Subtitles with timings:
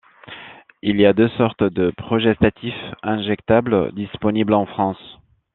[0.81, 5.19] Il y a deux sortes de progestatifs injectables disponibles en France.